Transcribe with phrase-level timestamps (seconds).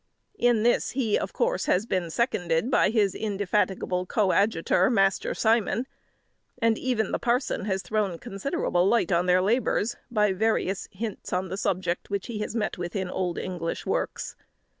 [0.39, 5.85] In this he of course has been seconded by his indefatigable coadjutor, Master Simon:
[6.59, 11.49] and even the parson has thrown considerable light on their labours, by various hints on
[11.49, 14.35] the subject, which he has met with in old English works.